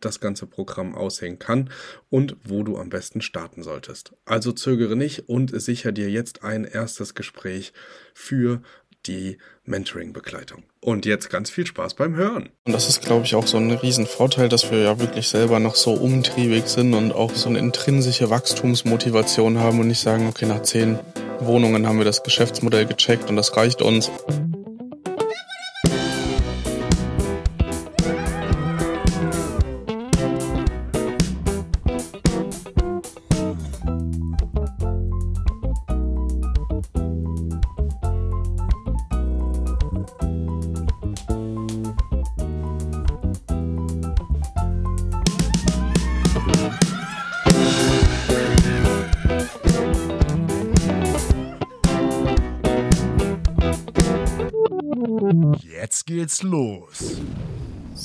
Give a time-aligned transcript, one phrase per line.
[0.00, 1.70] das ganze Programm aussehen kann
[2.10, 4.12] und wo du am besten starten solltest.
[4.24, 7.72] Also zögere nicht und sicher dir jetzt ein erstes Gespräch
[8.14, 8.62] für
[9.06, 10.64] die Mentoring-Begleitung.
[10.80, 12.50] Und jetzt ganz viel Spaß beim Hören.
[12.64, 15.74] Und das ist, glaube ich, auch so ein Riesenvorteil, dass wir ja wirklich selber noch
[15.74, 20.62] so umtriebig sind und auch so eine intrinsische Wachstumsmotivation haben und nicht sagen, okay, nach
[20.62, 20.98] zehn
[21.40, 24.10] Wohnungen haben wir das Geschäftsmodell gecheckt und das reicht uns.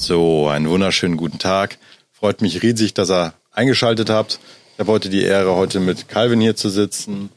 [0.05, 1.77] So, einen wunderschönen guten Tag.
[2.11, 4.37] Freut mich riesig, dass ihr eingeschaltet habt.
[4.73, 7.29] Ich habe heute die Ehre, heute mit Calvin hier zu sitzen.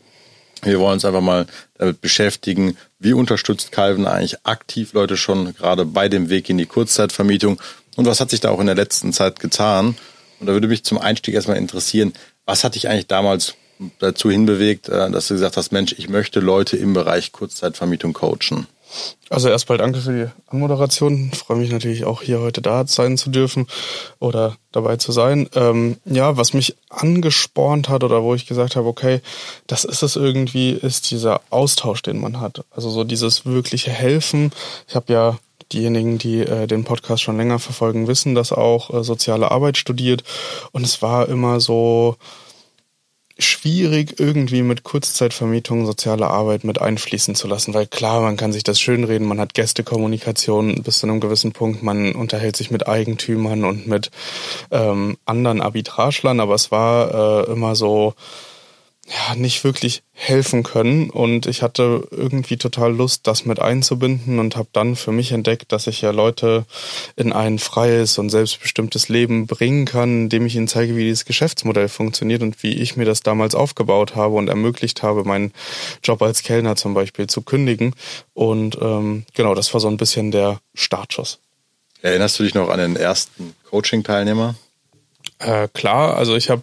[0.62, 1.46] Wir wollen uns einfach mal
[1.78, 6.66] damit beschäftigen, wie unterstützt Calvin eigentlich aktiv Leute schon gerade bei dem Weg in die
[6.66, 7.62] Kurzzeitvermietung
[7.94, 9.96] und was hat sich da auch in der letzten Zeit getan.
[10.40, 12.14] Und da würde mich zum Einstieg erstmal interessieren,
[12.46, 13.54] was hat dich eigentlich damals
[14.00, 18.66] dazu hinbewegt, äh, dass du gesagt hast, Mensch, ich möchte Leute im Bereich Kurzzeitvermietung coachen?
[19.28, 21.30] Also erstmal danke für die Anmoderation.
[21.32, 23.66] Ich freue mich natürlich auch hier heute da sein zu dürfen
[24.20, 25.48] oder dabei zu sein.
[25.54, 29.20] Ähm, ja, was mich angespornt hat oder wo ich gesagt habe, okay,
[29.66, 32.64] das ist es irgendwie, ist dieser Austausch, den man hat.
[32.70, 34.52] Also so dieses wirkliche Helfen.
[34.88, 35.38] Ich habe ja
[35.72, 40.22] diejenigen, die äh, den Podcast schon länger verfolgen, wissen, dass auch äh, soziale Arbeit studiert
[40.72, 42.16] und es war immer so
[43.38, 48.62] schwierig, irgendwie mit Kurzzeitvermietung soziale Arbeit mit einfließen zu lassen, weil klar, man kann sich
[48.62, 53.64] das schönreden, man hat Gästekommunikation bis zu einem gewissen Punkt, man unterhält sich mit Eigentümern
[53.64, 54.10] und mit
[54.70, 58.14] ähm, anderen Arbitraglern, aber es war äh, immer so,
[59.08, 61.10] ja, nicht wirklich helfen können.
[61.10, 65.70] Und ich hatte irgendwie total Lust, das mit einzubinden und habe dann für mich entdeckt,
[65.70, 66.64] dass ich ja Leute
[67.14, 71.88] in ein freies und selbstbestimmtes Leben bringen kann, indem ich ihnen zeige, wie dieses Geschäftsmodell
[71.88, 75.52] funktioniert und wie ich mir das damals aufgebaut habe und ermöglicht habe, meinen
[76.02, 77.94] Job als Kellner zum Beispiel zu kündigen.
[78.34, 81.38] Und ähm, genau, das war so ein bisschen der Startschuss.
[82.02, 84.56] Erinnerst du dich noch an den ersten Coaching-Teilnehmer?
[85.38, 86.62] Äh, klar, also ich habe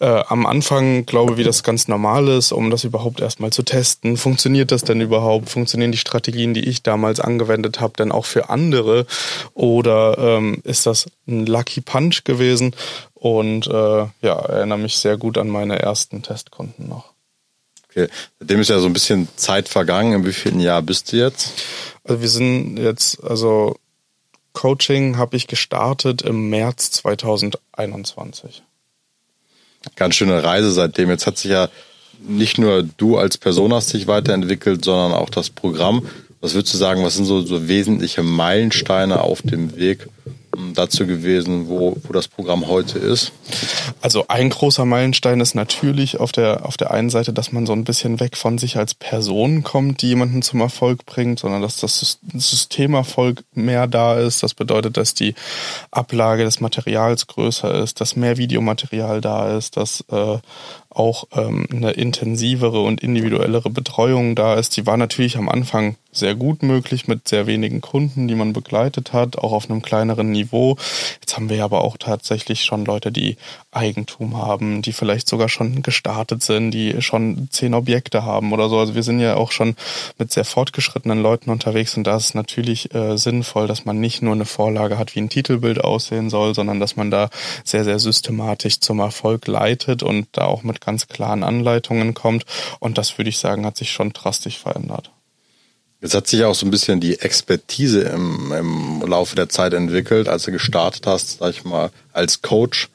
[0.00, 4.18] äh, am Anfang, glaube wie das ganz normal ist, um das überhaupt erstmal zu testen.
[4.18, 5.48] Funktioniert das denn überhaupt?
[5.48, 9.06] Funktionieren die Strategien, die ich damals angewendet habe, denn auch für andere?
[9.54, 12.76] Oder ähm, ist das ein Lucky Punch gewesen?
[13.14, 17.12] Und äh, ja, erinnere mich sehr gut an meine ersten Testkunden noch.
[17.88, 18.08] Okay,
[18.40, 20.12] seitdem ist ja so ein bisschen Zeit vergangen.
[20.12, 21.52] In wie vielen Jahr bist du jetzt?
[22.04, 23.76] Also wir sind jetzt, also
[24.52, 28.62] Coaching habe ich gestartet im März 2021.
[29.96, 31.10] Ganz schöne Reise seitdem.
[31.10, 31.68] Jetzt hat sich ja
[32.20, 36.06] nicht nur du als Person hast dich weiterentwickelt, sondern auch das Programm.
[36.40, 40.08] Was würdest du sagen, was sind so, so wesentliche Meilensteine auf dem Weg
[40.74, 43.32] dazu gewesen, wo, wo das Programm heute ist?
[44.02, 47.72] Also ein großer Meilenstein ist natürlich auf der, auf der einen Seite, dass man so
[47.72, 51.76] ein bisschen weg von sich als Person kommt, die jemanden zum Erfolg bringt, sondern dass
[51.76, 54.42] das Systemerfolg mehr da ist.
[54.42, 55.36] Das bedeutet, dass die
[55.92, 60.38] Ablage des Materials größer ist, dass mehr Videomaterial da ist, dass äh,
[60.94, 64.76] auch ähm, eine intensivere und individuellere Betreuung da ist.
[64.76, 69.12] Die war natürlich am Anfang sehr gut möglich mit sehr wenigen Kunden, die man begleitet
[69.12, 70.76] hat, auch auf einem kleineren Niveau.
[71.20, 73.36] Jetzt haben wir aber auch tatsächlich schon Leute, die
[73.92, 78.78] Eigentum haben, die vielleicht sogar schon gestartet sind, die schon zehn Objekte haben oder so.
[78.78, 79.76] Also wir sind ja auch schon
[80.18, 84.32] mit sehr fortgeschrittenen Leuten unterwegs und da ist natürlich äh, sinnvoll, dass man nicht nur
[84.32, 87.28] eine Vorlage hat, wie ein Titelbild aussehen soll, sondern dass man da
[87.64, 92.46] sehr, sehr systematisch zum Erfolg leitet und da auch mit ganz klaren Anleitungen kommt.
[92.80, 95.10] Und das würde ich sagen, hat sich schon drastisch verändert.
[96.02, 100.28] Jetzt hat sich auch so ein bisschen die Expertise im, im Laufe der Zeit entwickelt,
[100.28, 102.88] als du gestartet hast, sag ich mal, als Coach,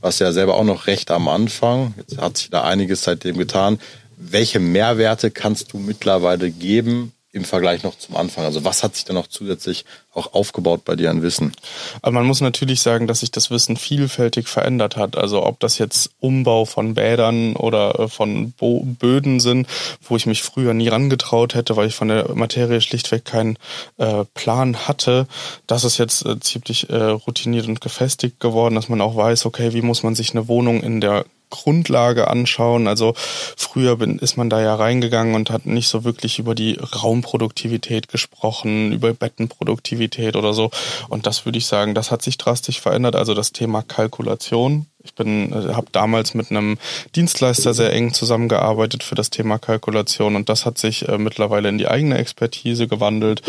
[0.00, 1.92] was ja selber auch noch recht am Anfang.
[1.98, 3.78] Jetzt hat sich da einiges seitdem getan.
[4.16, 8.44] Welche Mehrwerte kannst du mittlerweile geben im Vergleich noch zum Anfang?
[8.44, 9.84] Also was hat sich da noch zusätzlich
[10.14, 11.52] auch aufgebaut bei dir an Wissen?
[12.00, 15.18] Aber man muss natürlich sagen, dass sich das Wissen vielfältig verändert hat.
[15.18, 19.66] Also ob das jetzt Umbau von Bädern oder äh, von Bo Böden sind,
[20.00, 23.58] wo ich mich früher nie rangetraut hätte, weil ich von der Materie schlichtweg keinen
[23.98, 25.26] äh, Plan hatte.
[25.66, 29.74] Das ist jetzt äh, ziemlich äh, routiniert und gefestigt geworden, dass man auch weiß, okay,
[29.74, 32.88] wie muss man sich eine Wohnung in der Grundlage anschauen.
[32.88, 36.74] Also früher bin, ist man da ja reingegangen und hat nicht so wirklich über die
[36.74, 40.70] Raumproduktivität gesprochen, über Bettenproduktivität oder so.
[41.08, 43.14] Und das würde ich sagen, das hat sich drastisch verändert.
[43.14, 46.78] Also das Thema Kalkulation ich bin, äh, habe damals mit einem
[47.14, 51.78] Dienstleister sehr eng zusammengearbeitet für das Thema Kalkulation und das hat sich äh, mittlerweile in
[51.78, 53.42] die eigene Expertise gewandelt.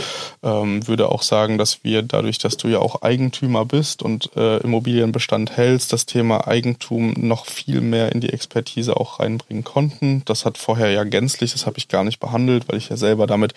[0.43, 4.57] Ähm, würde auch sagen, dass wir dadurch, dass du ja auch Eigentümer bist und äh,
[4.57, 10.23] Immobilienbestand hältst, das Thema Eigentum noch viel mehr in die Expertise auch reinbringen konnten.
[10.25, 13.27] Das hat vorher ja gänzlich, das habe ich gar nicht behandelt, weil ich ja selber
[13.27, 13.53] damit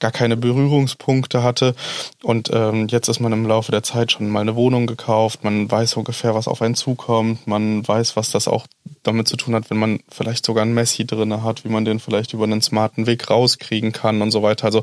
[0.00, 1.74] gar keine Berührungspunkte hatte.
[2.22, 5.70] Und ähm, jetzt ist man im Laufe der Zeit schon mal eine Wohnung gekauft, man
[5.70, 8.66] weiß ungefähr, was auf einen zukommt man weiß, was das auch
[9.04, 12.00] damit zu tun hat, wenn man vielleicht sogar einen Messi drinne hat, wie man den
[12.00, 14.64] vielleicht über einen smarten Weg rauskriegen kann und so weiter.
[14.66, 14.82] Also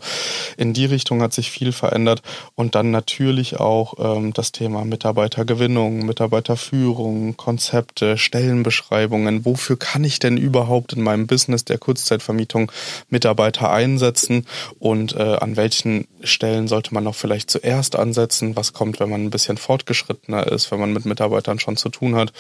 [0.58, 2.22] in die Richtung hat sich viel verändert
[2.56, 9.46] und dann natürlich auch ähm, das Thema Mitarbeitergewinnung, Mitarbeiterführung, Konzepte, Stellenbeschreibungen.
[9.46, 12.72] Wofür kann ich denn überhaupt in meinem Business der Kurzzeitvermietung
[13.10, 14.46] Mitarbeiter einsetzen
[14.80, 18.56] und äh, an welchen Stellen sollte man noch vielleicht zuerst ansetzen?
[18.56, 22.16] Was kommt, wenn man ein bisschen fortgeschrittener ist, wenn man mit Mitarbeitern schon zu tun
[22.16, 22.32] hat?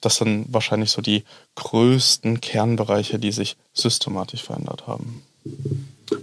[0.00, 1.15] Das sind wahrscheinlich so die
[1.54, 5.22] größten Kernbereiche, die sich systematisch verändert haben.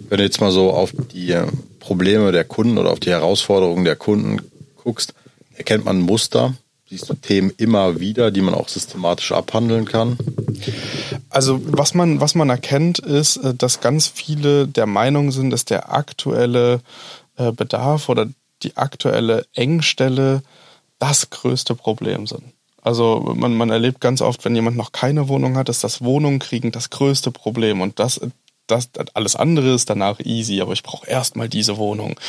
[0.10, 1.38] Wenn du jetzt mal so auf die
[1.80, 4.42] Probleme der Kunden oder auf die Herausforderungen der Kunden
[4.75, 5.13] guckst,
[5.56, 6.54] erkennt man Muster?
[6.90, 10.18] Siehst du Themen immer wieder, die man auch systematisch abhandeln kann?
[11.30, 15.66] Also was man, was man erkennt, ist, äh, dass ganz viele der Meinung sind, dass
[15.66, 16.81] der aktuelle
[17.38, 18.28] äh, Bedarf oder
[18.62, 20.44] die aktuelle Engstelle
[21.00, 22.44] das größte Problem sind.
[22.84, 26.40] Also man, man erlebt ganz oft, wenn jemand noch keine Wohnung hat, ist das Wohnung
[26.40, 27.80] kriegen das größte Problem.
[27.80, 28.20] Und das,
[28.68, 32.20] das alles andere ist danach easy, aber ich brauche erstmal diese Wohnung.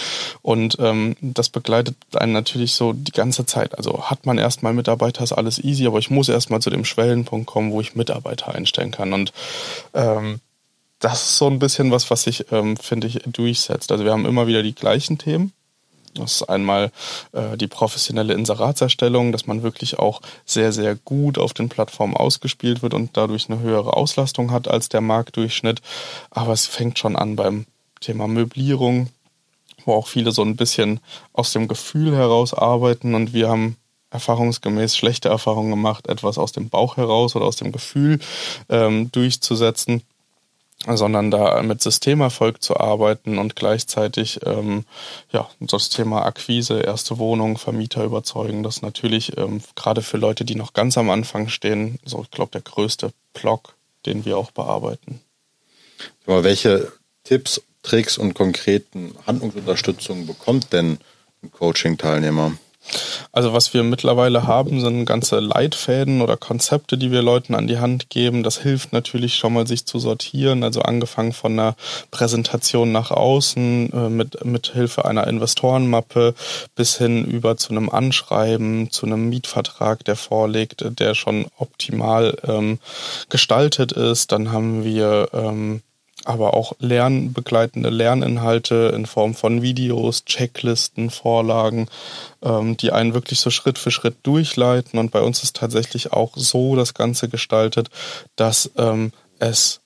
[0.43, 3.77] Und ähm, das begleitet einen natürlich so die ganze Zeit.
[3.77, 7.47] Also hat man erstmal Mitarbeiter, ist alles easy, aber ich muss erstmal zu dem Schwellenpunkt
[7.47, 9.13] kommen, wo ich Mitarbeiter einstellen kann.
[9.13, 9.33] Und
[9.93, 10.41] ähm,
[11.01, 13.91] das ist so ein bisschen was, was sich, ähm, finde ich, durchsetzt.
[13.91, 15.53] Also wir haben immer wieder die gleichen Themen
[16.15, 16.93] das ist einmal
[17.33, 22.83] äh, die professionelle Inseratserstellung, dass man wirklich auch sehr, sehr gut auf den Plattformen ausgespielt
[22.83, 25.83] wird und dadurch eine höhere Auslastung hat als der Marktdurchschnitt.
[26.31, 27.67] Aber es fängt schon an beim
[28.01, 29.09] Thema Möblierung,
[29.85, 31.01] wo auch viele so ein bisschen
[31.33, 33.77] aus dem Gefühl heraus arbeiten und wir haben
[34.11, 38.21] erfahrungsgemäß schlechte Erfahrungen gemacht, etwas aus dem Bauch heraus oder aus dem Gefühl
[38.69, 40.03] ähm, durchzusetzen
[40.89, 44.85] sondern da mit Systemerfolg zu arbeiten und gleichzeitig ähm,
[45.33, 50.55] ja das Thema Akquise, erste Wohnung, Vermieter überzeugen, das natürlich ähm, gerade für Leute, die
[50.55, 53.75] noch ganz am Anfang stehen, so ich glaube der größte Block,
[54.07, 55.21] den wir auch bearbeiten.
[56.27, 56.93] Aber welche
[57.25, 60.99] Tipps, Tricks und konkreten Handlungsunterstützungen bekommt denn
[61.43, 62.57] ein Coaching-Teilnehmer?
[63.33, 67.79] Also was wir mittlerweile haben, sind ganze Leitfäden oder Konzepte, die wir Leuten an die
[67.79, 68.43] Hand geben.
[68.43, 70.63] Das hilft natürlich schon mal, sich zu sortieren.
[70.63, 71.75] Also angefangen von einer
[72.11, 76.35] Präsentation nach außen äh, mit, mit Hilfe einer Investorenmappe
[76.75, 82.79] bis hin über zu einem Anschreiben, zu einem Mietvertrag, der vorliegt, der schon optimal ähm,
[83.29, 84.33] gestaltet ist.
[84.33, 85.83] Dann haben wir ähm,
[86.27, 91.89] aber auch lernbegleitende Lerninhalte in Form von Videos, Checklisten, Vorlagen,
[92.43, 94.99] ähm, die einen wirklich so Schritt für Schritt durchleiten.
[94.99, 97.89] Und bei uns ist tatsächlich auch so das Ganze gestaltet,
[98.37, 99.81] dass ähm, es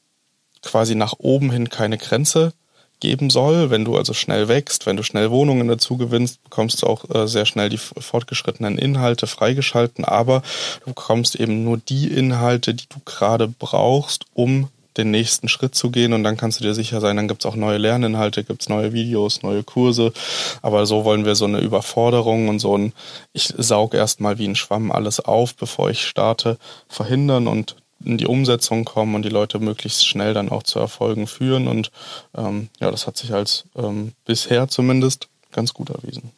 [0.62, 2.52] quasi nach oben hin keine Grenze
[3.00, 3.71] geben soll.
[3.71, 7.28] Wenn du also schnell wächst, wenn du schnell Wohnungen dazu gewinnst, bekommst du auch äh,
[7.28, 10.42] sehr schnell die fortgeschrittenen Inhalte freigeschalten, aber
[10.80, 14.68] du bekommst eben nur die Inhalte, die du gerade brauchst, um
[14.99, 17.57] den nächsten Schritt zu gehen und dann kannst du dir sicher sein, dann gibt's auch
[17.57, 20.12] neue Lerninhalte, gibt's neue Videos, neue Kurse.
[20.61, 22.93] Aber so wollen wir so eine Überforderung und so ein,
[23.33, 28.26] ich saug erstmal wie ein Schwamm alles auf, bevor ich starte, verhindern und in die
[28.26, 31.69] Umsetzung kommen und die Leute möglichst schnell dann auch zu Erfolgen führen.
[31.69, 31.90] Und
[32.37, 36.31] ähm, ja, das hat sich als ähm, bisher zumindest ganz gut erwiesen.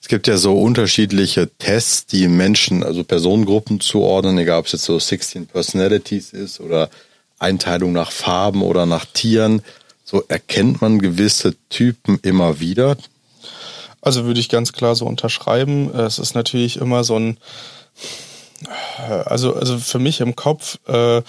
[0.00, 4.84] Es gibt ja so unterschiedliche Tests, die Menschen, also Personengruppen zuordnen, egal ob es jetzt
[4.84, 6.88] so 16 Personalities ist oder
[7.38, 9.62] Einteilung nach Farben oder nach Tieren,
[10.04, 12.96] so erkennt man gewisse Typen immer wieder?
[14.00, 15.94] Also würde ich ganz klar so unterschreiben.
[15.94, 17.36] Es ist natürlich immer so ein,
[18.98, 21.22] also, also für mich im Kopf äh,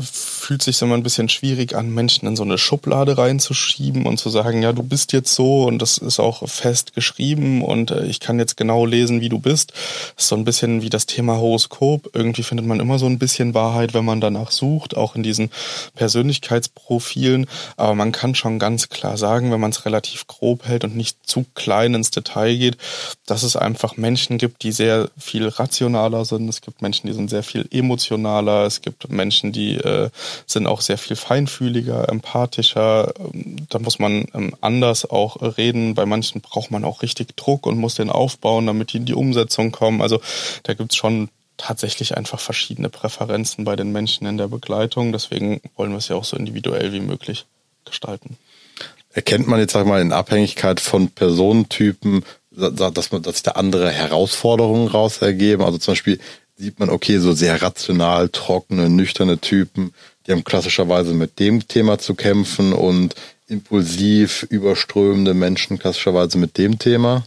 [0.00, 4.30] fühlt sich immer ein bisschen schwierig an, Menschen in so eine Schublade reinzuschieben und zu
[4.30, 8.20] sagen, ja, du bist jetzt so und das ist auch fest geschrieben und äh, ich
[8.20, 9.72] kann jetzt genau lesen, wie du bist.
[10.16, 12.10] Das ist so ein bisschen wie das Thema Horoskop.
[12.14, 15.50] Irgendwie findet man immer so ein bisschen Wahrheit, wenn man danach sucht, auch in diesen
[15.94, 17.46] Persönlichkeitsprofilen.
[17.76, 21.18] Aber man kann schon ganz klar sagen, wenn man es relativ grob hält und nicht
[21.26, 22.76] zu klein ins Detail geht,
[23.26, 26.48] dass es einfach Menschen gibt, die sehr viel rationaler sind.
[26.48, 28.64] Es gibt Menschen, die sind sehr viel emotionaler.
[28.66, 30.10] Es gibt Menschen, die äh,
[30.46, 33.12] sind auch sehr viel feinfühliger, empathischer.
[33.68, 35.94] Da muss man ähm, anders auch reden.
[35.94, 39.14] Bei manchen braucht man auch richtig Druck und muss den aufbauen, damit die in die
[39.14, 40.00] Umsetzung kommen.
[40.00, 40.20] Also
[40.62, 45.12] da gibt's schon tatsächlich einfach verschiedene Präferenzen bei den Menschen in der Begleitung.
[45.12, 47.46] Deswegen wollen wir es ja auch so individuell wie möglich
[47.84, 48.36] gestalten.
[49.12, 53.52] Erkennt man jetzt, sag ich mal, in Abhängigkeit von Personentypen, dass man, dass sich da
[53.52, 55.62] andere Herausforderungen raus ergeben?
[55.62, 56.18] Also zum Beispiel
[56.56, 59.92] sieht man, okay, so sehr rational, trockene, nüchterne Typen,
[60.26, 63.14] die haben klassischerweise mit dem Thema zu kämpfen und
[63.46, 67.24] impulsiv überströmende Menschen klassischerweise mit dem Thema?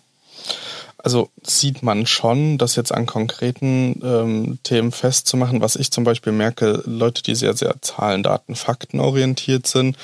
[0.98, 5.62] Also sieht man schon, das jetzt an konkreten ähm, Themen festzumachen.
[5.62, 9.96] Was ich zum Beispiel merke, Leute, die sehr, sehr Zahlen, Daten, Fakten orientiert sind,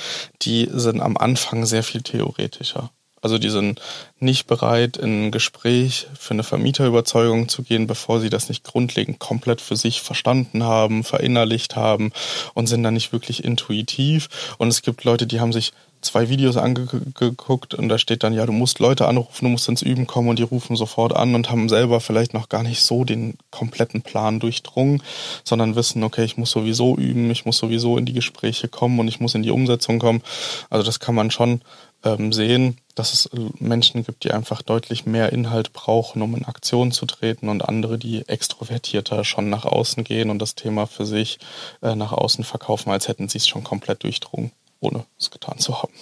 [0.43, 2.91] die sind am Anfang sehr viel theoretischer.
[3.23, 3.81] Also die sind
[4.19, 9.17] nicht bereit, in ein Gespräch für eine Vermieterüberzeugung zu gehen, bevor sie das nicht grundlegend
[9.17, 12.11] komplett für sich verstanden haben, verinnerlicht haben
[12.53, 14.55] und sind dann nicht wirklich intuitiv.
[14.57, 15.71] Und es gibt Leute, die haben sich
[16.03, 19.81] zwei Videos angeguckt und da steht dann, ja, du musst Leute anrufen, du musst ins
[19.81, 23.03] Üben kommen und die rufen sofort an und haben selber vielleicht noch gar nicht so
[23.03, 25.01] den kompletten Plan durchdrungen,
[25.43, 29.07] sondern wissen, okay, ich muss sowieso üben, ich muss sowieso in die Gespräche kommen und
[29.07, 30.21] ich muss in die Umsetzung kommen.
[30.69, 31.61] Also das kann man schon
[32.03, 33.29] ähm, sehen, dass es
[33.59, 37.97] Menschen gibt, die einfach deutlich mehr Inhalt brauchen, um in Aktion zu treten und andere,
[37.97, 41.39] die extrovertierter schon nach außen gehen und das Thema für sich
[41.81, 45.81] äh, nach außen verkaufen, als hätten sie es schon komplett durchdrungen, ohne es getan zu
[45.81, 45.93] haben.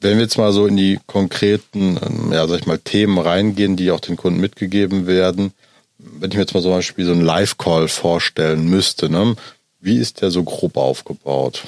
[0.00, 3.76] Wenn wir jetzt mal so in die konkreten, ähm, ja, sag ich mal, Themen reingehen,
[3.76, 5.52] die auch den Kunden mitgegeben werden,
[5.98, 9.36] wenn ich mir jetzt mal zum Beispiel so einen Live-Call vorstellen müsste, ne,
[9.86, 11.62] wie ist der so grob aufgebaut?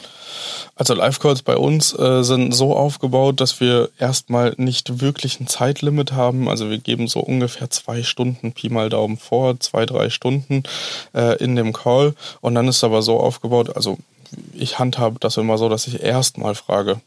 [0.76, 6.12] Also Live-Calls bei uns äh, sind so aufgebaut, dass wir erstmal nicht wirklich ein Zeitlimit
[6.12, 6.48] haben.
[6.48, 10.64] Also wir geben so ungefähr zwei Stunden Pi mal Daumen vor, zwei, drei Stunden
[11.14, 12.14] äh, in dem Call.
[12.40, 13.98] Und dann ist es aber so aufgebaut, also
[14.52, 17.00] ich handhabe das immer so, dass ich erstmal frage,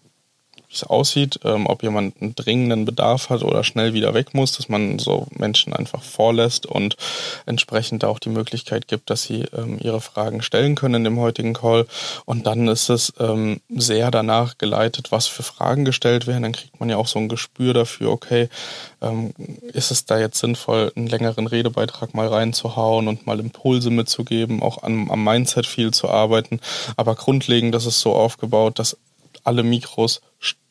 [0.73, 4.69] es aussieht, ähm, ob jemand einen dringenden Bedarf hat oder schnell wieder weg muss, dass
[4.69, 6.95] man so Menschen einfach vorlässt und
[7.45, 11.53] entsprechend auch die Möglichkeit gibt, dass sie ähm, ihre Fragen stellen können in dem heutigen
[11.53, 11.85] Call.
[12.25, 16.43] Und dann ist es ähm, sehr danach geleitet, was für Fragen gestellt werden.
[16.43, 18.49] Dann kriegt man ja auch so ein Gespür dafür, okay,
[19.01, 19.33] ähm,
[19.73, 24.83] ist es da jetzt sinnvoll, einen längeren Redebeitrag mal reinzuhauen und mal Impulse mitzugeben, auch
[24.83, 26.59] am, am Mindset viel zu arbeiten.
[26.95, 28.97] Aber grundlegend, ist so aufgebaut, dass
[29.43, 30.21] alle Mikros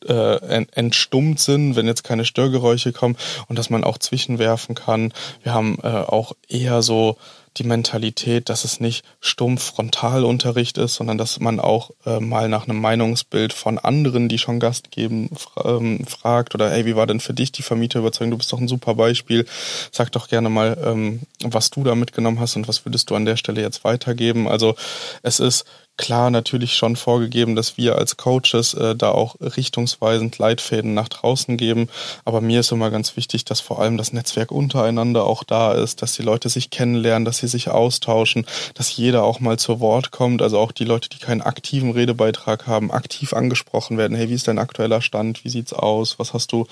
[0.07, 3.17] äh, entstummt sind, wenn jetzt keine Störgeräusche kommen
[3.49, 5.13] und dass man auch zwischenwerfen kann.
[5.43, 7.17] Wir haben äh, auch eher so
[7.57, 12.65] die Mentalität, dass es nicht stumpf Frontalunterricht ist, sondern dass man auch äh, mal nach
[12.65, 15.31] einem Meinungsbild von anderen, die schon Gast geben,
[15.63, 18.31] ähm, fragt oder hey, wie war denn für dich die Vermieterüberzeugung?
[18.31, 19.47] Du bist doch ein super Beispiel.
[19.91, 23.25] Sag doch gerne mal, ähm, was du da mitgenommen hast und was würdest du an
[23.25, 24.49] der Stelle jetzt weitergeben.
[24.49, 24.77] Also
[25.23, 25.65] es ist
[25.97, 31.57] klar natürlich schon vorgegeben, dass wir als Coaches äh, da auch richtungsweisend Leitfäden nach draußen
[31.57, 31.89] geben.
[32.25, 36.01] Aber mir ist immer ganz wichtig, dass vor allem das Netzwerk untereinander auch da ist,
[36.01, 40.11] dass die Leute sich kennenlernen, dass sie sich austauschen, dass jeder auch mal zu Wort
[40.11, 40.41] kommt.
[40.41, 44.17] Also auch die Leute, die keinen aktiven Redebeitrag haben, aktiv angesprochen werden.
[44.17, 45.45] Hey, wie ist dein aktueller Stand?
[45.45, 46.19] Wie sieht's aus?
[46.19, 46.67] Was hast du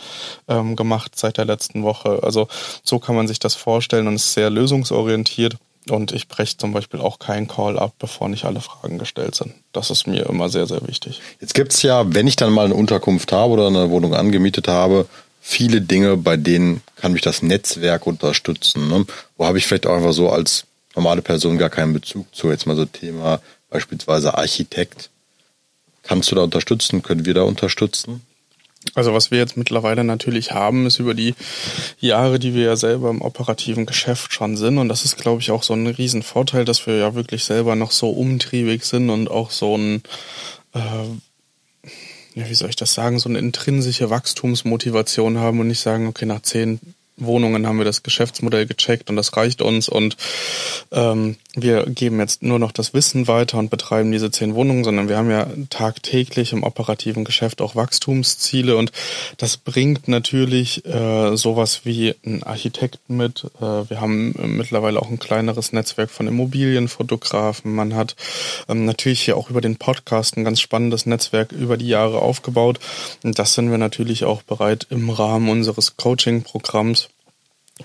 [0.48, 2.20] ähm, gemacht seit der letzten Woche?
[2.22, 2.48] Also
[2.82, 5.58] so kann man sich das vorstellen und ist sehr lösungsorientiert.
[5.90, 9.54] Und ich breche zum Beispiel auch keinen Call ab, bevor nicht alle Fragen gestellt sind.
[9.72, 11.20] Das ist mir immer sehr, sehr wichtig.
[11.40, 14.68] Jetzt gibt es ja, wenn ich dann mal eine Unterkunft habe oder eine Wohnung angemietet
[14.68, 15.06] habe,
[15.40, 18.88] viele Dinge, bei denen kann mich das Netzwerk unterstützen.
[18.88, 19.06] Ne?
[19.36, 20.64] Wo habe ich vielleicht auch einfach so als
[20.98, 22.50] normale Person gar keinen Bezug zu.
[22.50, 23.40] Jetzt mal so Thema
[23.70, 25.10] beispielsweise Architekt.
[26.02, 27.02] Kannst du da unterstützen?
[27.02, 28.22] Können wir da unterstützen?
[28.94, 31.34] Also was wir jetzt mittlerweile natürlich haben, ist über die
[31.98, 34.78] Jahre, die wir ja selber im operativen Geschäft schon sind.
[34.78, 37.90] Und das ist, glaube ich, auch so ein Riesenvorteil, dass wir ja wirklich selber noch
[37.90, 40.02] so umtriebig sind und auch so ein,
[40.74, 40.78] äh,
[42.34, 46.26] ja, wie soll ich das sagen, so eine intrinsische Wachstumsmotivation haben und nicht sagen, okay,
[46.26, 46.80] nach zehn
[47.18, 50.16] Wohnungen haben wir das Geschäftsmodell gecheckt und das reicht uns und
[50.92, 55.08] ähm, wir geben jetzt nur noch das Wissen weiter und betreiben diese zehn Wohnungen, sondern
[55.08, 58.92] wir haben ja tagtäglich im operativen Geschäft auch Wachstumsziele und
[59.36, 63.44] das bringt natürlich äh, sowas wie einen Architekten mit.
[63.60, 67.74] Äh, wir haben mittlerweile auch ein kleineres Netzwerk von Immobilienfotografen.
[67.74, 68.16] Man hat
[68.68, 72.78] ähm, natürlich hier auch über den Podcast ein ganz spannendes Netzwerk über die Jahre aufgebaut
[73.24, 77.07] und das sind wir natürlich auch bereit im Rahmen unseres Coaching-Programms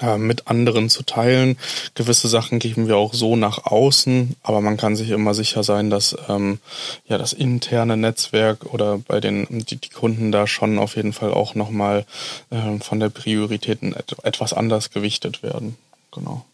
[0.02, 1.58] äh, mit anderen zu teilen.
[1.96, 5.90] Gewisse Sachen geben wir auch so nach außen, aber man kann sich immer sicher sein,
[5.90, 6.60] dass ähm,
[7.08, 11.32] ja das interne Netzwerk oder bei den die, die Kunden da schon auf jeden Fall
[11.32, 12.06] auch nochmal
[12.50, 15.76] äh, von der Prioritäten et etwas anders gewichtet werden.
[16.12, 16.46] Genau.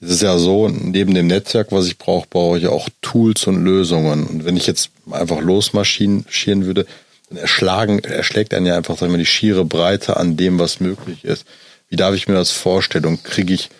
[0.00, 3.64] Es ist ja so, neben dem Netzwerk, was ich brauche, brauche ich auch Tools und
[3.64, 4.26] Lösungen.
[4.26, 6.24] Und wenn ich jetzt einfach losmarschieren
[6.66, 6.86] würde,
[7.28, 11.24] dann erschlagen, erschlägt einen ja einfach, sagen wir, die schiere Breite an dem, was möglich
[11.24, 11.44] ist.
[11.88, 13.06] Wie darf ich mir das vorstellen?
[13.06, 13.70] Und kriege ich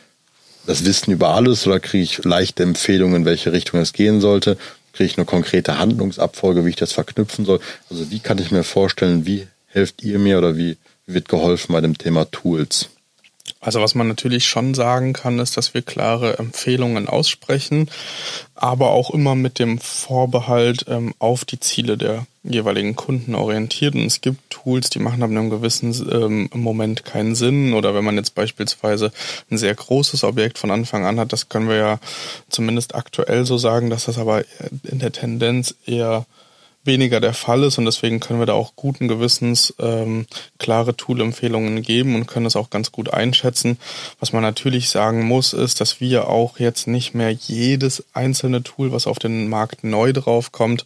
[0.66, 4.56] das Wissen über alles oder kriege ich leichte Empfehlungen, in welche Richtung es gehen sollte?
[4.92, 7.60] Kriege ich eine konkrete Handlungsabfolge, wie ich das verknüpfen soll?
[7.90, 11.80] Also wie kann ich mir vorstellen, wie helft ihr mir oder wie, wird geholfen bei
[11.80, 12.90] dem Thema Tools?
[13.60, 17.90] Also was man natürlich schon sagen kann, ist, dass wir klare Empfehlungen aussprechen,
[18.54, 23.94] aber auch immer mit dem Vorbehalt ähm, auf die Ziele der jeweiligen Kunden orientiert.
[23.94, 27.74] Und es gibt Tools, die machen ab einem gewissen ähm, Moment keinen Sinn.
[27.74, 29.12] Oder wenn man jetzt beispielsweise
[29.50, 32.00] ein sehr großes Objekt von Anfang an hat, das können wir ja
[32.48, 34.44] zumindest aktuell so sagen, dass das aber
[34.84, 36.26] in der Tendenz eher
[36.88, 40.26] weniger der Fall ist und deswegen können wir da auch guten Gewissens ähm,
[40.58, 43.78] klare Tool-Empfehlungen geben und können es auch ganz gut einschätzen.
[44.18, 48.90] Was man natürlich sagen muss, ist, dass wir auch jetzt nicht mehr jedes einzelne Tool,
[48.90, 50.84] was auf den Markt neu draufkommt,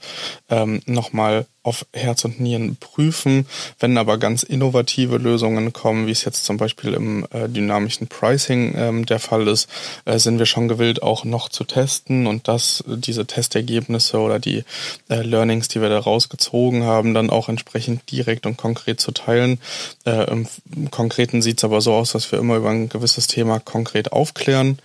[0.51, 3.47] ähm, nochmal auf Herz und Nieren prüfen.
[3.79, 8.75] Wenn aber ganz innovative Lösungen kommen, wie es jetzt zum Beispiel im äh, dynamischen Pricing
[8.77, 9.69] ähm, der Fall ist,
[10.05, 14.65] äh, sind wir schon gewillt, auch noch zu testen und das, diese Testergebnisse oder die
[15.09, 19.61] äh, Learnings, die wir da rausgezogen haben, dann auch entsprechend direkt und konkret zu teilen.
[20.05, 20.47] Äh, Im
[20.91, 24.79] Konkreten sieht es aber so aus, dass wir immer über ein gewisses Thema konkret aufklären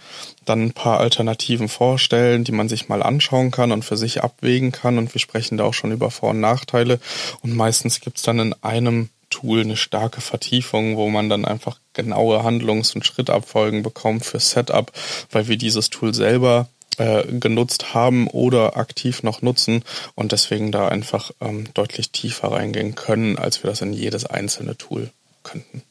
[0.48, 4.72] dann ein paar Alternativen vorstellen, die man sich mal anschauen kann und für sich abwägen
[4.72, 4.98] kann.
[4.98, 7.00] Und wir sprechen da auch schon über Vor- und Nachteile.
[7.42, 12.44] Und meistens gibt's dann in einem Tool eine starke Vertiefung, wo man dann einfach genaue
[12.44, 14.92] Handlungs- und Schrittabfolgen bekommt für Setup,
[15.32, 19.84] weil wir dieses Tool selber äh, genutzt haben oder aktiv noch nutzen
[20.16, 24.78] und deswegen da einfach ähm, deutlich tiefer reingehen können, als wir das in jedes einzelne
[24.78, 25.12] Tool
[25.44, 25.84] könnten.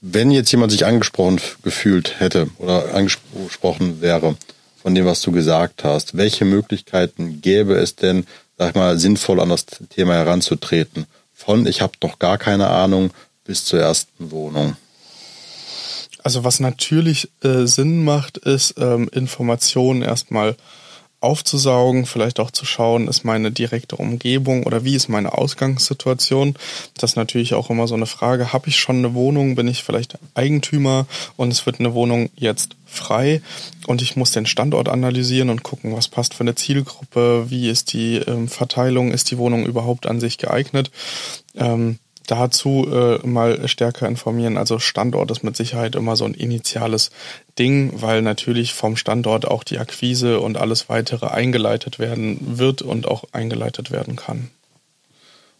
[0.00, 4.36] Wenn jetzt jemand sich angesprochen gefühlt hätte oder angesprochen wäre
[4.80, 9.40] von dem, was du gesagt hast, welche Möglichkeiten gäbe es denn, sag ich mal, sinnvoll
[9.40, 11.04] an das Thema heranzutreten?
[11.34, 13.10] Von ich habe noch gar keine Ahnung
[13.44, 14.76] bis zur ersten Wohnung.
[16.22, 20.56] Also was natürlich äh, Sinn macht, ist ähm, Informationen erstmal
[21.20, 26.54] aufzusaugen, vielleicht auch zu schauen, ist meine direkte Umgebung oder wie ist meine Ausgangssituation.
[26.96, 29.82] Das ist natürlich auch immer so eine Frage, habe ich schon eine Wohnung, bin ich
[29.82, 31.06] vielleicht Eigentümer?
[31.36, 33.42] Und es wird eine Wohnung jetzt frei.
[33.86, 37.92] Und ich muss den Standort analysieren und gucken, was passt für eine Zielgruppe, wie ist
[37.92, 40.90] die ähm, Verteilung, ist die Wohnung überhaupt an sich geeignet.
[41.54, 41.98] Ähm,
[42.30, 44.56] dazu äh, mal stärker informieren.
[44.56, 47.10] Also Standort ist mit Sicherheit immer so ein initiales
[47.58, 53.08] Ding, weil natürlich vom Standort auch die Akquise und alles weitere eingeleitet werden wird und
[53.08, 54.50] auch eingeleitet werden kann.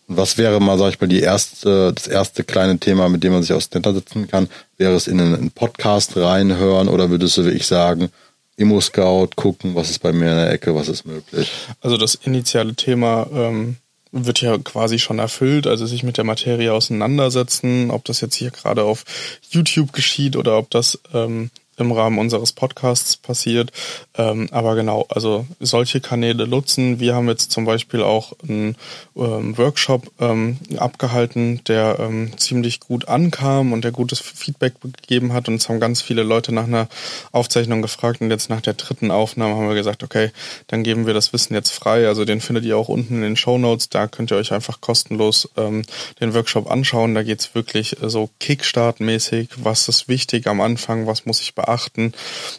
[0.07, 3.43] Was wäre mal, sag ich mal, die erste, das erste kleine Thema, mit dem man
[3.43, 4.49] sich auseinandersetzen kann?
[4.77, 8.11] Wäre es in einen Podcast reinhören oder würdest du, wie ich sagen,
[8.57, 11.51] Immo-Scout gucken, was ist bei mir in der Ecke, was ist möglich?
[11.81, 13.77] Also das initiale Thema ähm,
[14.13, 18.51] wird ja quasi schon erfüllt, also sich mit der Materie auseinandersetzen, ob das jetzt hier
[18.51, 19.05] gerade auf
[19.51, 23.73] YouTube geschieht oder ob das ähm, im Rahmen unseres Podcasts passiert.
[24.17, 27.01] Ähm, aber genau, also solche Kanäle nutzen.
[27.01, 28.77] Wir haben jetzt zum Beispiel auch einen
[29.17, 35.49] ähm, Workshop ähm, abgehalten, der ähm, ziemlich gut ankam und der gutes Feedback gegeben hat.
[35.49, 36.89] Und es haben ganz viele Leute nach einer
[37.33, 38.21] Aufzeichnung gefragt.
[38.21, 40.31] Und jetzt nach der dritten Aufnahme haben wir gesagt, okay,
[40.67, 42.07] dann geben wir das Wissen jetzt frei.
[42.07, 43.89] Also den findet ihr auch unten in den Show Notes.
[43.89, 45.83] Da könnt ihr euch einfach kostenlos ähm,
[46.21, 47.15] den Workshop anschauen.
[47.15, 49.49] Da geht's wirklich so Kickstart-mäßig.
[49.57, 51.07] Was ist wichtig am Anfang?
[51.07, 51.70] Was muss ich beachten?
[51.71, 52.13] Beachten?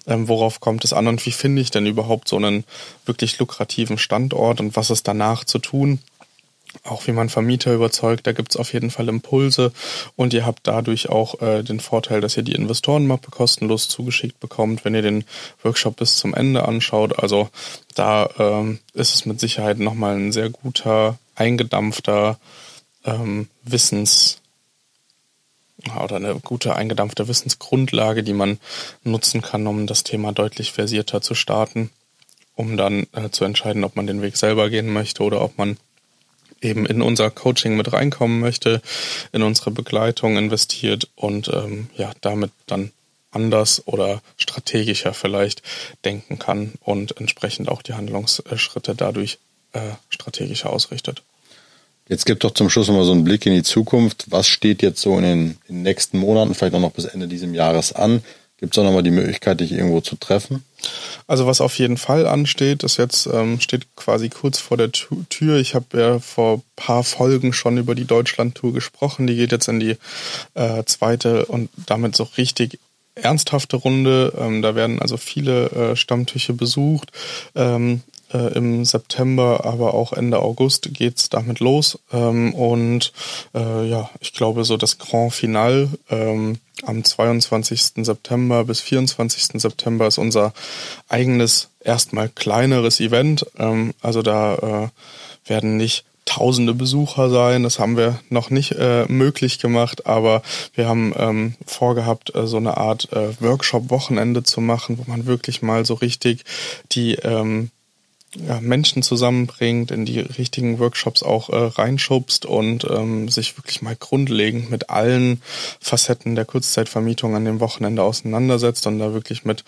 [0.08, 2.64] Ähm, worauf kommt es an und wie finde ich denn überhaupt so einen
[3.06, 6.00] wirklich lukrativen Standort und was ist danach zu tun?
[6.84, 9.72] auch wie man Vermieter überzeugt, da gibt's auf jeden Fall Impulse
[10.16, 14.86] und ihr habt dadurch auch äh, den Vorteil, dass ihr die Investorenmappe kostenlos zugeschickt bekommt,
[14.86, 15.26] wenn ihr den
[15.64, 17.20] Workshop bis zum Ende anschaut.
[17.20, 17.50] Also
[17.96, 22.40] da ähm, ist es mit Sicherheit nochmal ein sehr guter, eingedampfter
[23.04, 24.41] ähm, Wissens,
[26.04, 28.60] oder eine gute eingedampfte Wissensgrundlage, die man
[29.04, 31.90] nutzen kann, um das Thema deutlich versierter zu starten,
[32.56, 35.78] um dann äh, zu entscheiden, ob man den Weg selber gehen möchte oder ob man
[36.62, 38.82] eben in unser Coaching mit reinkommen möchte,
[39.32, 42.92] in unsere Begleitung investiert und ähm, ja, damit dann
[43.32, 45.64] anders oder strategischer vielleicht
[46.06, 49.40] denken kann und entsprechend auch die Handlungsschritte dadurch
[49.74, 51.24] äh, strategischer ausrichtet.
[52.08, 54.26] Jetzt gibt doch zum Schluss nochmal so einen Blick in die Zukunft.
[54.30, 57.28] Was steht jetzt so in den, in den nächsten Monaten, vielleicht auch noch bis Ende
[57.28, 58.22] dieses Jahres an?
[58.62, 60.64] Gibt es auch nochmal die Möglichkeit, dich irgendwo zu treffen?
[61.26, 65.58] Also was auf jeden Fall ansteht, ist jetzt ähm, steht quasi kurz vor der Tür.
[65.58, 69.26] Ich habe ja vor paar Folgen schon über die Deutschland-Tour gesprochen.
[69.26, 69.98] Die geht jetzt in die
[70.54, 72.78] äh, zweite und damit so richtig
[73.16, 74.34] ernsthafte Runde.
[74.38, 77.12] Ähm, da werden also viele äh, Stammtische besucht.
[77.56, 78.02] Ähm,
[78.34, 82.00] äh, Im September, aber auch Ende August geht's damit los.
[82.12, 83.12] Ähm, und
[83.54, 88.06] äh, ja, ich glaube, so das Grand Final ähm, am 22.
[88.06, 89.62] September bis 24.
[89.62, 90.54] September ist unser
[91.10, 93.46] eigenes, erstmal kleineres Event.
[93.58, 97.64] Ähm, also da äh, werden nicht tausende Besucher sein.
[97.64, 100.42] Das haben wir noch nicht äh, möglich gemacht, aber
[100.74, 105.62] wir haben ähm, vorgehabt, äh, so eine Art äh, Workshop-Wochenende zu machen, wo man wirklich
[105.62, 106.46] mal so richtig
[106.92, 107.72] die ähm,
[108.36, 113.96] ja, Menschen zusammenbringt, in die richtigen Workshops auch äh, reinschubst und ähm, sich wirklich mal
[113.96, 115.42] grundlegend mit allen
[115.82, 119.66] Facetten der Kurzzeitvermietung an dem Wochenende auseinandersetzt und da wirklich mit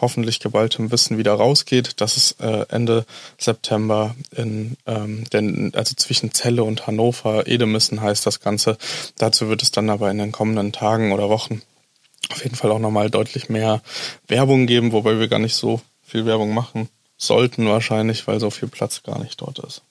[0.00, 2.00] hoffentlich geballtem Wissen wieder rausgeht.
[2.00, 3.04] Das ist äh, Ende
[3.38, 8.78] September in ähm, denn also zwischen Celle und Hannover, Edemissen heißt das Ganze.
[9.18, 11.60] Dazu wird es dann aber in den kommenden Tagen oder Wochen
[12.30, 13.82] auf jeden Fall auch nochmal deutlich mehr
[14.26, 18.68] Werbung geben, wobei wir gar nicht so viel Werbung machen sollten wahrscheinlich, weil so viel
[18.68, 19.82] Platz gar nicht dort ist.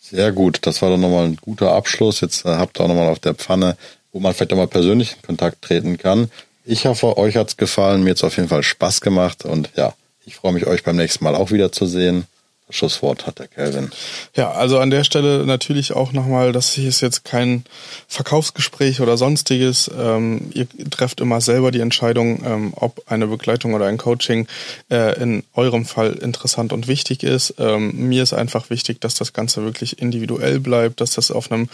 [0.00, 2.20] Sehr gut, das war dann nochmal ein guter Abschluss.
[2.20, 3.76] Jetzt äh, habt ihr auch nochmal auf der Pfanne,
[4.12, 6.30] wo man vielleicht auch mal persönlich in Kontakt treten kann.
[6.64, 8.02] Ich hoffe, euch hat's gefallen.
[8.02, 11.24] Mir hat's auf jeden Fall Spaß gemacht und ja, ich freue mich, euch beim nächsten
[11.24, 12.26] Mal auch wieder zu sehen.
[12.72, 13.90] Schlusswort hat der Kelvin.
[14.34, 17.64] Ja, also an der Stelle natürlich auch nochmal, das hier ist jetzt kein
[18.08, 19.90] Verkaufsgespräch oder sonstiges.
[19.98, 24.46] Ähm, ihr trefft immer selber die Entscheidung, ähm, ob eine Begleitung oder ein Coaching
[24.90, 27.54] äh, in eurem Fall interessant und wichtig ist.
[27.58, 31.68] Ähm, mir ist einfach wichtig, dass das Ganze wirklich individuell bleibt, dass das auf einem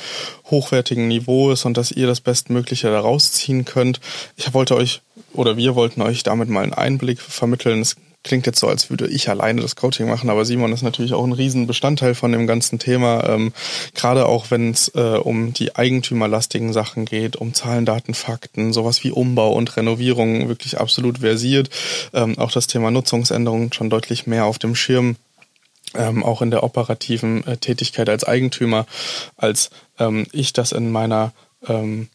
[0.50, 4.00] hochwertigen Niveau ist und dass ihr das Bestmögliche daraus ziehen könnt.
[4.36, 5.00] Ich wollte euch
[5.32, 7.80] oder wir wollten euch damit mal einen Einblick vermitteln.
[7.80, 7.96] Es
[8.28, 11.24] klingt jetzt so, als würde ich alleine das Coaching machen, aber Simon ist natürlich auch
[11.24, 13.28] ein Riesenbestandteil von dem ganzen Thema.
[13.28, 13.52] Ähm,
[13.94, 19.02] gerade auch wenn es äh, um die eigentümerlastigen Sachen geht, um Zahlen, Daten, Fakten, sowas
[19.02, 21.70] wie Umbau und Renovierung wirklich absolut versiert.
[22.12, 25.16] Ähm, auch das Thema Nutzungsänderung schon deutlich mehr auf dem Schirm.
[25.94, 28.84] Ähm, auch in der operativen äh, Tätigkeit als Eigentümer,
[29.38, 31.32] als ähm, ich das in meiner
[31.66, 32.08] ähm,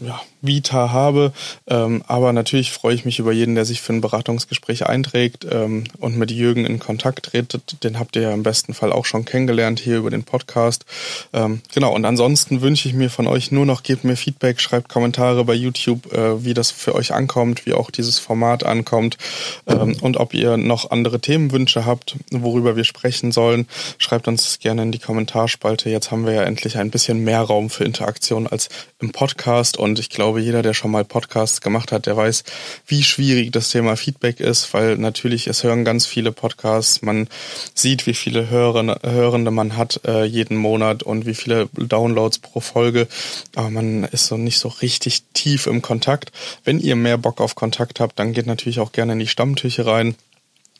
[0.00, 1.32] ja, Vita habe.
[1.66, 5.84] Ähm, aber natürlich freue ich mich über jeden, der sich für ein Beratungsgespräch einträgt ähm,
[5.98, 7.60] und mit Jürgen in Kontakt tritt.
[7.82, 10.84] Den habt ihr ja im besten Fall auch schon kennengelernt hier über den Podcast.
[11.32, 14.88] Ähm, genau, und ansonsten wünsche ich mir von euch nur noch, gebt mir Feedback, schreibt
[14.88, 19.18] Kommentare bei YouTube, äh, wie das für euch ankommt, wie auch dieses Format ankommt
[19.66, 23.66] ähm, und ob ihr noch andere Themenwünsche habt, worüber wir sprechen sollen.
[23.98, 25.90] Schreibt uns gerne in die Kommentarspalte.
[25.90, 28.68] Jetzt haben wir ja endlich ein bisschen mehr Raum für Interaktion als
[29.00, 32.44] im Podcast und ich glaube, glaube, jeder, der schon mal Podcasts gemacht hat, der weiß,
[32.86, 37.02] wie schwierig das Thema Feedback ist, weil natürlich es hören ganz viele Podcasts.
[37.02, 37.28] Man
[37.74, 42.60] sieht, wie viele Hörende, Hörende man hat äh, jeden Monat und wie viele Downloads pro
[42.60, 43.08] Folge.
[43.56, 46.30] Aber man ist so nicht so richtig tief im Kontakt.
[46.64, 49.84] Wenn ihr mehr Bock auf Kontakt habt, dann geht natürlich auch gerne in die Stammtüche
[49.84, 50.14] rein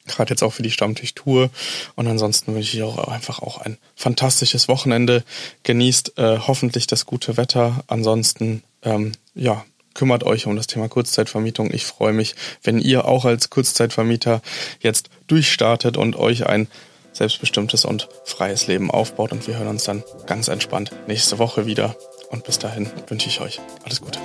[0.07, 1.51] gerade jetzt auch für die Stammtischtour.
[1.95, 5.25] Und ansonsten wünsche ich auch einfach auch ein fantastisches Wochenende.
[5.62, 7.85] Genießt äh, hoffentlich das gute Wetter.
[7.87, 11.73] Ansonsten ähm, ja, kümmert euch um das Thema Kurzzeitvermietung.
[11.73, 14.43] Ich freue mich, wenn ihr auch als Kurzzeitvermieter
[14.81, 16.69] jetzt durchstartet und euch ein
[17.12, 19.33] selbstbestimmtes und freies Leben aufbaut.
[19.33, 21.97] Und wir hören uns dann ganz entspannt nächste Woche wieder.
[22.31, 24.19] Und bis dahin wünsche ich euch alles Gute.